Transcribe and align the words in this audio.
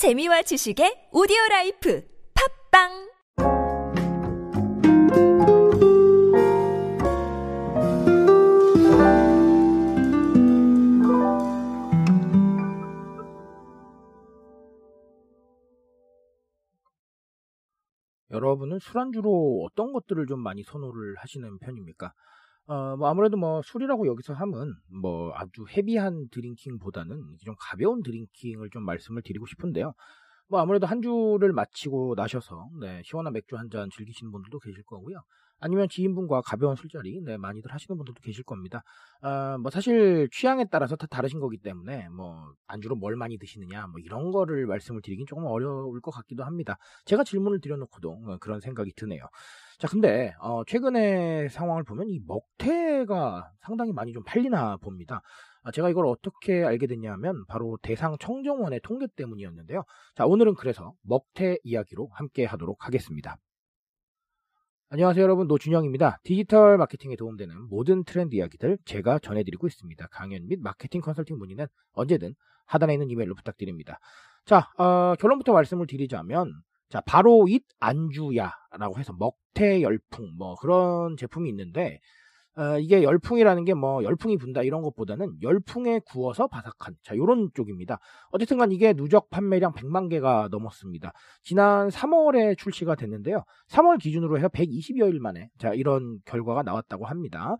재미와 0.00 0.40
지식의 0.40 1.10
오디오 1.12 1.36
라이프 1.50 2.02
팟빵 2.72 2.88
여러분은 18.30 18.78
술안주로 18.78 19.66
어떤 19.66 19.92
것들을 19.92 20.24
좀 20.28 20.40
많이 20.40 20.62
선호를 20.62 21.16
하시는 21.18 21.58
편입니까? 21.58 22.14
어, 22.70 22.96
뭐 22.96 23.08
아무래도 23.08 23.36
뭐 23.36 23.62
술이라고 23.64 24.06
여기서 24.06 24.32
하면 24.34 24.76
뭐 25.02 25.32
아주 25.34 25.64
헤비한 25.76 26.28
드링킹보다는 26.30 27.38
좀 27.44 27.54
가벼운 27.58 28.02
드링킹을 28.02 28.70
좀 28.70 28.84
말씀을 28.84 29.22
드리고 29.22 29.46
싶은데요. 29.46 29.92
뭐 30.48 30.60
아무래도 30.60 30.86
한 30.86 31.02
주를 31.02 31.52
마치고 31.52 32.14
나셔서 32.16 32.68
네, 32.80 33.02
시원한 33.04 33.32
맥주 33.32 33.56
한 33.56 33.70
잔 33.70 33.88
즐기시는 33.90 34.30
분들도 34.32 34.58
계실 34.60 34.82
거고요. 34.84 35.18
아니면 35.60 35.88
지인분과 35.88 36.42
가벼운 36.42 36.74
술자리 36.74 37.20
네, 37.22 37.36
많이들 37.36 37.72
하시는 37.72 37.96
분들도 37.96 38.20
계실 38.22 38.42
겁니다. 38.44 38.82
어, 39.22 39.58
뭐 39.58 39.70
사실 39.70 40.28
취향에 40.32 40.64
따라서 40.70 40.96
다 40.96 41.06
다르신 41.06 41.38
거기 41.38 41.58
때문에 41.58 42.08
뭐 42.08 42.52
안주로 42.66 42.96
뭘 42.96 43.16
많이 43.16 43.38
드시느냐 43.38 43.86
뭐 43.86 44.00
이런 44.00 44.32
거를 44.32 44.66
말씀을 44.66 45.02
드리긴 45.02 45.26
조금 45.26 45.44
어려울 45.44 46.00
것 46.00 46.10
같기도 46.10 46.44
합니다. 46.44 46.78
제가 47.04 47.24
질문을 47.24 47.60
드려놓고도 47.60 48.10
어, 48.10 48.36
그런 48.40 48.60
생각이 48.60 48.92
드네요. 48.96 49.22
자, 49.78 49.88
근데 49.88 50.34
어, 50.40 50.62
최근의 50.64 51.48
상황을 51.50 51.84
보면 51.84 52.08
이 52.08 52.20
먹태가 52.26 53.50
상당히 53.60 53.92
많이 53.92 54.12
좀 54.12 54.22
팔리나 54.24 54.76
봅니다. 54.78 55.22
아, 55.62 55.70
제가 55.70 55.90
이걸 55.90 56.06
어떻게 56.06 56.64
알게 56.64 56.86
됐냐면 56.86 57.44
바로 57.46 57.78
대상 57.82 58.16
청정원의 58.18 58.80
통계 58.82 59.06
때문이었는데요. 59.14 59.84
자, 60.14 60.26
오늘은 60.26 60.54
그래서 60.54 60.94
먹태 61.02 61.58
이야기로 61.64 62.08
함께 62.12 62.44
하도록 62.44 62.86
하겠습니다. 62.86 63.36
안녕하세요 64.92 65.22
여러분 65.22 65.46
노준영입니다. 65.46 66.18
디지털 66.24 66.76
마케팅에 66.76 67.14
도움되는 67.14 67.68
모든 67.68 68.02
트렌드 68.02 68.34
이야기들 68.34 68.76
제가 68.84 69.20
전해드리고 69.20 69.68
있습니다. 69.68 70.08
강연 70.10 70.48
및 70.48 70.58
마케팅 70.60 71.00
컨설팅 71.00 71.38
문의는 71.38 71.68
언제든 71.92 72.34
하단에 72.66 72.94
있는 72.94 73.08
이메일로 73.08 73.36
부탁드립니다. 73.36 74.00
자 74.44 74.68
어, 74.78 75.14
결론부터 75.20 75.52
말씀을 75.52 75.86
드리자면 75.86 76.52
자 76.88 77.00
바로 77.06 77.46
잇 77.46 77.62
안주야라고 77.78 78.98
해서 78.98 79.12
먹태 79.16 79.80
열풍 79.80 80.34
뭐 80.36 80.56
그런 80.56 81.16
제품이 81.16 81.48
있는데 81.50 82.00
어, 82.60 82.78
이게 82.78 83.02
열풍이라는 83.02 83.64
게 83.64 83.72
뭐 83.74 84.04
열풍이 84.04 84.36
분다 84.36 84.62
이런 84.62 84.82
것보다는 84.82 85.38
열풍에 85.42 86.00
구워서 86.00 86.46
바삭한 86.46 86.96
자 87.02 87.16
요런 87.16 87.50
쪽입니다. 87.54 87.98
어쨌든 88.30 88.58
간 88.58 88.70
이게 88.72 88.92
누적 88.92 89.30
판매량 89.30 89.72
100만 89.72 90.10
개가 90.10 90.48
넘었습니다. 90.50 91.12
지난 91.42 91.88
3월에 91.88 92.58
출시가 92.58 92.96
됐는데요. 92.96 93.44
3월 93.70 93.98
기준으로 93.98 94.36
해서 94.36 94.48
120여일 94.48 95.18
만에 95.20 95.48
자 95.58 95.72
이런 95.72 96.18
결과가 96.26 96.62
나왔다고 96.62 97.06
합니다. 97.06 97.56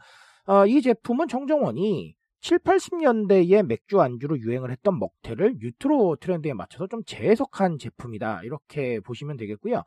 어, 0.46 0.66
이 0.66 0.82
제품은 0.82 1.28
정정원이 1.28 2.14
7, 2.42 2.58
80년대에 2.58 3.62
맥주 3.66 4.00
안주로 4.00 4.38
유행을 4.38 4.70
했던 4.70 4.98
먹태를 4.98 5.56
뉴트로 5.60 6.16
트렌드에 6.16 6.52
맞춰서 6.54 6.86
좀 6.88 7.02
재해석한 7.06 7.78
제품이다. 7.78 8.42
이렇게 8.44 9.00
보시면 9.00 9.36
되겠고요. 9.38 9.82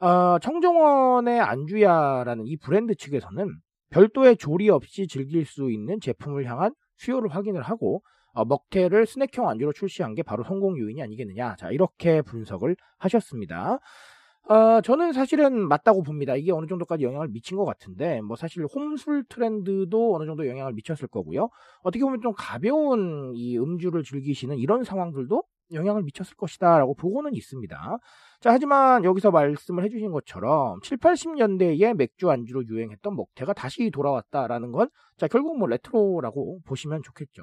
어, 0.00 0.38
청정원의 0.40 1.40
안주야라는 1.40 2.46
이 2.46 2.56
브랜드 2.58 2.94
측에서는 2.94 3.56
별도의 3.92 4.36
조리 4.36 4.70
없이 4.70 5.06
즐길 5.06 5.44
수 5.44 5.70
있는 5.70 6.00
제품을 6.00 6.46
향한 6.46 6.74
수요를 6.96 7.28
확인을 7.28 7.62
하고 7.62 8.02
어, 8.32 8.44
먹태를 8.44 9.06
스낵형 9.06 9.48
안주로 9.48 9.72
출시한 9.72 10.14
게 10.14 10.22
바로 10.22 10.42
성공 10.42 10.78
요인이 10.78 11.02
아니겠느냐. 11.02 11.56
자, 11.56 11.70
이렇게 11.70 12.22
분석을 12.22 12.76
하셨습니다. 12.98 13.78
어, 14.48 14.80
저는 14.80 15.12
사실은 15.12 15.68
맞다고 15.68 16.02
봅니다. 16.02 16.34
이게 16.34 16.50
어느 16.50 16.66
정도까지 16.66 17.04
영향을 17.04 17.28
미친 17.28 17.56
것 17.56 17.64
같은데, 17.64 18.22
뭐 18.22 18.36
사실 18.36 18.64
홈술 18.64 19.24
트렌드도 19.28 20.16
어느 20.16 20.24
정도 20.24 20.48
영향을 20.48 20.72
미쳤을 20.72 21.08
거고요. 21.08 21.48
어떻게 21.82 22.02
보면 22.02 22.22
좀 22.22 22.32
가벼운 22.36 23.32
이 23.36 23.58
음주를 23.58 24.02
즐기시는 24.02 24.58
이런 24.58 24.82
상황들도 24.82 25.44
영향을 25.74 26.02
미쳤을 26.02 26.36
것이다 26.36 26.78
라고 26.78 26.94
보고는 26.94 27.34
있습니다. 27.34 27.98
자, 28.40 28.52
하지만 28.52 29.04
여기서 29.04 29.30
말씀을 29.30 29.84
해주신 29.84 30.10
것처럼 30.10 30.80
7, 30.82 30.98
80년대에 30.98 31.94
맥주 31.94 32.30
안주로 32.30 32.64
유행했던 32.66 33.14
먹태가 33.14 33.52
다시 33.52 33.90
돌아왔다라는 33.90 34.72
건, 34.72 34.88
자, 35.16 35.28
결국 35.28 35.58
뭐 35.58 35.68
레트로라고 35.68 36.60
보시면 36.64 37.02
좋겠죠. 37.02 37.42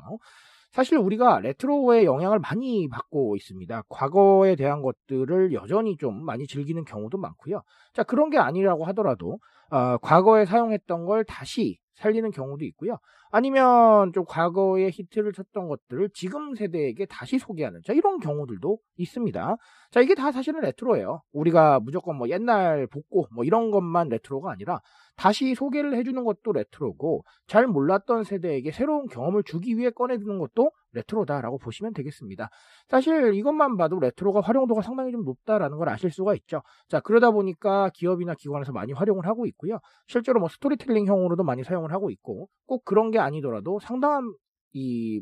사실 0.71 0.97
우리가 0.97 1.39
레트로의 1.39 2.05
영향을 2.05 2.39
많이 2.39 2.87
받고 2.89 3.35
있습니다. 3.37 3.83
과거에 3.89 4.55
대한 4.55 4.81
것들을 4.81 5.53
여전히 5.53 5.97
좀 5.97 6.23
많이 6.23 6.45
즐기는 6.45 6.83
경우도 6.85 7.17
많고요. 7.17 7.61
자, 7.93 8.03
그런 8.03 8.29
게 8.29 8.37
아니라고 8.37 8.85
하더라도, 8.87 9.39
어, 9.71 9.97
과거에 9.97 10.45
사용했던 10.45 11.05
걸 11.05 11.23
다시 11.23 11.79
살리는 11.99 12.31
경우도 12.31 12.65
있고요. 12.65 12.97
아니면 13.31 14.11
좀 14.13 14.25
과거에 14.25 14.89
히트를 14.89 15.33
쳤던 15.33 15.67
것들을 15.67 16.09
지금 16.13 16.55
세대에게 16.55 17.05
다시 17.05 17.37
소개하는 17.37 17.81
자 17.85 17.93
이런 17.93 18.19
경우들도 18.19 18.79
있습니다. 18.97 19.55
자 19.91 20.01
이게 20.01 20.15
다 20.15 20.31
사실은 20.31 20.61
레트로예요. 20.61 21.21
우리가 21.33 21.79
무조건 21.79 22.17
뭐 22.17 22.27
옛날 22.29 22.87
복고 22.87 23.27
뭐 23.33 23.43
이런 23.43 23.69
것만 23.69 24.09
레트로가 24.09 24.51
아니라 24.51 24.81
다시 25.19 25.53
소개를 25.53 25.97
해주는 25.97 26.23
것도 26.23 26.53
레트로고 26.53 27.25
잘 27.45 27.67
몰랐던 27.67 28.23
세대에게 28.23 28.71
새로운 28.71 29.05
경험을 29.07 29.43
주기 29.43 29.77
위해 29.77 29.89
꺼내드는 29.89 30.39
것도 30.39 30.71
레트로다라고 30.93 31.57
보시면 31.57 31.91
되겠습니다. 31.93 32.49
사실 32.87 33.33
이것만 33.33 33.75
봐도 33.75 33.99
레트로가 33.99 34.39
활용도가 34.39 34.81
상당히 34.81 35.11
좀 35.11 35.25
높다라는 35.25 35.77
걸 35.77 35.89
아실 35.89 36.09
수가 36.09 36.35
있죠. 36.35 36.61
자 36.87 37.01
그러다 37.01 37.31
보니까 37.31 37.89
기업이나 37.95 38.33
기관에서 38.33 38.71
많이 38.71 38.93
활용을 38.93 39.27
하고 39.27 39.45
있고요. 39.47 39.79
실제로 40.07 40.39
뭐 40.39 40.47
스토리텔링형으로도 40.47 41.43
많이 41.43 41.65
사용을 41.65 41.91
하고 41.91 42.11
있고 42.11 42.47
꼭 42.65 42.85
그런 42.85 43.11
게 43.11 43.19
아니더라도 43.19 43.79
상당한 43.81 44.33
이 44.71 45.21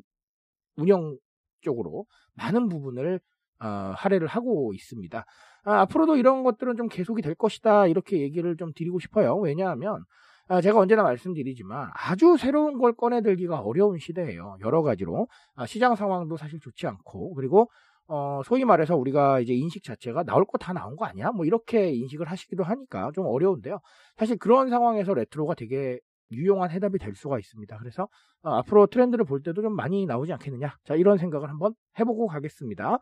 운영 0.75 1.17
쪽으로 1.61 2.05
많은 2.35 2.69
부분을 2.69 3.19
어, 3.59 3.93
할애를 3.95 4.27
하고 4.27 4.73
있습니다. 4.73 5.25
아, 5.65 5.81
앞으로도 5.81 6.15
이런 6.17 6.43
것들은 6.43 6.77
좀 6.77 6.87
계속이 6.87 7.21
될 7.21 7.35
것이다 7.35 7.87
이렇게 7.87 8.19
얘기를 8.21 8.55
좀 8.57 8.71
드리고 8.75 8.99
싶어요. 8.99 9.35
왜냐하면 9.37 10.03
아, 10.49 10.61
제가 10.61 10.79
언제나 10.79 11.03
말씀드리지만 11.03 11.89
아주 11.93 12.37
새로운 12.37 12.77
걸 12.77 12.93
꺼내들기가 12.93 13.59
어려운 13.59 13.97
시대예요. 13.97 14.57
여러 14.61 14.81
가지로 14.81 15.27
아, 15.55 15.65
시장 15.65 15.95
상황도 15.95 16.37
사실 16.37 16.59
좋지 16.59 16.87
않고 16.87 17.33
그리고 17.35 17.69
어, 18.07 18.41
소위 18.45 18.63
말해서 18.63 18.95
우리가 18.95 19.41
이제 19.41 19.53
인식 19.53 19.83
자체가 19.83 20.23
나올 20.23 20.45
거 20.45 20.57
다 20.57 20.71
나온 20.73 20.95
거 20.95 21.05
아니야? 21.05 21.31
뭐 21.31 21.45
이렇게 21.45 21.91
인식을 21.91 22.29
하시기도 22.29 22.63
하니까 22.63 23.11
좀 23.13 23.25
어려운데요. 23.25 23.79
사실 24.17 24.37
그런 24.37 24.69
상황에서 24.69 25.13
레트로가 25.13 25.55
되게 25.55 25.99
유용한 26.31 26.71
해답이 26.71 26.97
될 26.99 27.15
수가 27.15 27.37
있습니다. 27.39 27.77
그래서 27.79 28.07
어, 28.43 28.51
앞으로 28.55 28.87
트렌드를 28.87 29.25
볼 29.25 29.41
때도 29.43 29.61
좀 29.61 29.75
많이 29.75 30.05
나오지 30.05 30.31
않겠느냐. 30.33 30.75
자, 30.85 30.95
이런 30.95 31.17
생각을 31.17 31.49
한번 31.49 31.73
해보고 31.99 32.27
가겠습니다. 32.27 32.99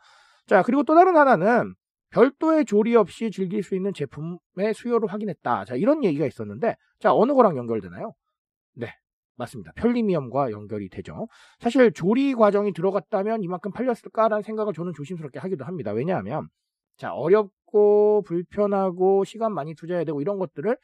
자, 0.48 0.62
그리고 0.64 0.84
또 0.84 0.96
다른 0.96 1.16
하나는 1.16 1.74
별도의 2.12 2.66
조리 2.66 2.96
없이 2.96 3.32
즐길 3.32 3.64
수 3.64 3.76
있는 3.76 3.94
제품의 3.94 4.74
수요를 4.76 5.12
확인했다. 5.12 5.66
자, 5.66 5.76
이런 5.76 6.04
얘기가 6.04 6.26
있었는데, 6.26 6.76
자, 7.00 7.14
어느 7.14 7.34
거랑 7.34 7.58
연결되나요? 7.58 8.14
네, 8.76 8.88
맞습니다. 9.36 9.72
편리미엄과 9.76 10.52
연결이 10.52 10.90
되죠. 10.90 11.28
사실 11.60 11.92
조리 11.92 12.36
과정이 12.36 12.74
들어갔다면 12.74 13.44
이만큼 13.44 13.72
팔렸을까라는 13.72 14.44
생각을 14.44 14.74
저는 14.74 14.94
조심스럽게 14.94 15.40
하기도 15.40 15.66
합니다. 15.66 15.92
왜냐하면, 15.92 16.48
자, 16.98 17.14
어렵고 17.14 18.24
불편하고 18.26 19.24
시간 19.26 19.54
많이 19.54 19.76
투자해야 19.76 20.06
되고 20.06 20.22
이런 20.22 20.38
것들을 20.40 20.78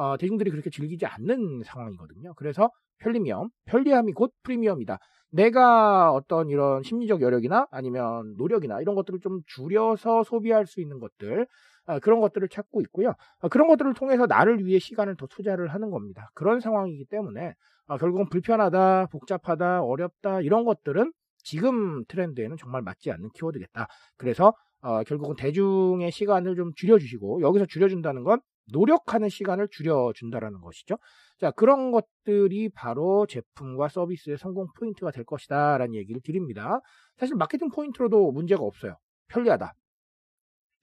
어, 0.00 0.16
대중들이 0.16 0.50
그렇게 0.50 0.70
즐기지 0.70 1.04
않는 1.04 1.62
상황이거든요. 1.62 2.32
그래서 2.32 2.70
편리미엄, 3.00 3.50
편리함이 3.66 4.14
곧 4.14 4.32
프리미엄이다. 4.42 4.98
내가 5.30 6.10
어떤 6.10 6.48
이런 6.48 6.82
심리적 6.82 7.20
여력이나 7.20 7.66
아니면 7.70 8.34
노력이나 8.38 8.80
이런 8.80 8.94
것들을 8.94 9.20
좀 9.20 9.42
줄여서 9.46 10.24
소비할 10.24 10.66
수 10.66 10.80
있는 10.80 11.00
것들 11.00 11.46
아, 11.84 11.98
그런 11.98 12.20
것들을 12.20 12.48
찾고 12.48 12.80
있고요. 12.80 13.12
아, 13.40 13.48
그런 13.48 13.68
것들을 13.68 13.92
통해서 13.92 14.24
나를 14.24 14.64
위해 14.64 14.78
시간을 14.78 15.16
더 15.16 15.26
투자를 15.26 15.68
하는 15.68 15.90
겁니다. 15.90 16.30
그런 16.32 16.60
상황이기 16.60 17.04
때문에 17.10 17.52
아, 17.86 17.98
결국은 17.98 18.30
불편하다, 18.30 19.08
복잡하다, 19.12 19.82
어렵다 19.82 20.40
이런 20.40 20.64
것들은 20.64 21.12
지금 21.42 22.06
트렌드에는 22.06 22.56
정말 22.56 22.80
맞지 22.80 23.10
않는 23.10 23.28
키워드겠다. 23.34 23.86
그래서 24.16 24.54
어, 24.80 25.02
결국은 25.04 25.36
대중의 25.36 26.10
시간을 26.10 26.56
좀 26.56 26.72
줄여주시고 26.74 27.42
여기서 27.42 27.66
줄여준다는 27.66 28.24
건 28.24 28.40
노력하는 28.72 29.28
시간을 29.28 29.68
줄여준다라는 29.70 30.60
것이죠. 30.60 30.96
자, 31.38 31.50
그런 31.50 31.90
것들이 31.90 32.68
바로 32.70 33.26
제품과 33.26 33.88
서비스의 33.88 34.38
성공 34.38 34.66
포인트가 34.78 35.10
될 35.10 35.24
것이다. 35.24 35.78
라는 35.78 35.94
얘기를 35.94 36.20
드립니다. 36.22 36.80
사실 37.16 37.36
마케팅 37.36 37.70
포인트로도 37.70 38.32
문제가 38.32 38.62
없어요. 38.62 38.96
편리하다. 39.28 39.72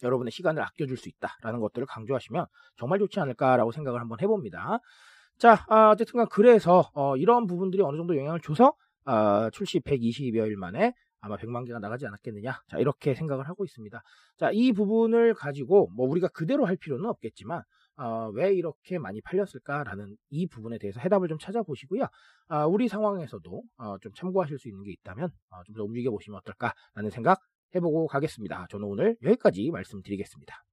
여러분의 0.04 0.32
시간을 0.32 0.62
아껴줄 0.64 0.98
수 0.98 1.10
있다. 1.10 1.38
라는 1.42 1.60
것들을 1.60 1.86
강조하시면 1.88 2.46
정말 2.78 3.00
좋지 3.00 3.20
않을까라고 3.20 3.72
생각을 3.72 4.00
한번 4.00 4.20
해봅니다. 4.22 4.80
자, 5.38 5.66
아, 5.70 5.92
어쨌든 5.92 6.18
간 6.18 6.28
그래서 6.30 6.90
어, 6.94 7.16
이런 7.18 7.46
부분들이 7.46 7.82
어느 7.84 7.98
정도 7.98 8.18
영향을 8.18 8.40
줘서 8.42 8.74
어, 9.06 9.50
출시 9.52 9.80
120여일 9.80 10.56
만에 10.56 10.94
아마 11.20 11.38
100만 11.38 11.66
개가 11.66 11.80
나가지 11.80 12.06
않았겠느냐. 12.08 12.62
자, 12.68 12.78
이렇게 12.78 13.16
생각을 13.16 13.48
하고 13.48 13.66
있습니다. 13.66 14.02
자, 14.38 14.52
이 14.54 14.72
부분을 14.72 15.34
가지고 15.34 15.90
뭐 15.96 16.08
우리가 16.08 16.28
그대로 16.30 16.66
할 16.66 16.76
필요는 16.78 17.06
없겠지만 17.10 17.64
어, 17.98 18.30
왜 18.34 18.54
이렇게 18.54 19.00
많이 19.00 19.22
팔렸을까라는 19.22 20.16
이 20.30 20.48
부분에 20.48 20.78
대해서 20.78 21.00
해답을 21.00 21.28
좀 21.28 21.40
찾아보시고요. 21.40 22.08
어, 22.50 22.68
우리 22.68 22.88
상황에서도 22.88 23.64
어, 23.78 23.98
좀 24.00 24.14
참고하실 24.14 24.60
수 24.60 24.70
있는 24.70 24.84
게 24.84 24.92
있다면 24.92 25.30
좀 25.66 25.76
더 25.76 25.84
움직여 25.84 26.12
보시면 26.12 26.40
어떨까라는 26.40 27.10
생각 27.12 27.40
해보고 27.76 28.08
가겠습니다. 28.08 28.68
저는 28.70 28.88
오늘 28.88 29.18
여기까지 29.24 29.70
말씀드리겠습니다. 29.72 30.64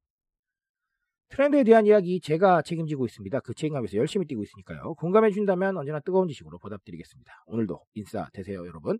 트렌드에 1.29 1.63
대한 1.63 1.85
이야기 1.85 2.21
제가 2.21 2.61
책임지고 2.61 3.05
있습니다. 3.05 3.39
그 3.41 3.53
책임감에서 3.55 3.97
열심히 3.97 4.25
뛰고 4.27 4.43
있으니까요. 4.43 4.93
공감해 4.95 5.29
주신다면 5.29 5.75
언제나 5.77 5.99
뜨거운 5.99 6.27
지식으로 6.27 6.59
보답드리겠습니다. 6.59 7.43
오늘도 7.47 7.81
인싸 7.95 8.29
되세요, 8.33 8.65
여러분. 8.65 8.99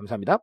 감사합니다. 0.00 0.40